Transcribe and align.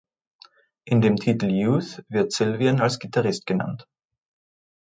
In 0.83 0.99
dem 1.01 1.15
Titel 1.17 1.45
"Youth" 1.51 2.03
wird 2.09 2.31
Sylvian 2.31 2.81
als 2.81 2.97
Gitarrist 2.97 3.45
genannt. 3.45 3.87